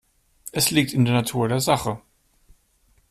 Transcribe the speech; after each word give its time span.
Es 0.51 0.71
liegt 0.71 0.93
in 0.93 1.05
der 1.05 1.13
Natur 1.13 1.47
der 1.47 1.59
Sache. 1.59 2.01